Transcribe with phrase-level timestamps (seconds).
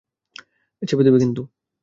[0.81, 1.41] চেপে দেবো কিন্তু।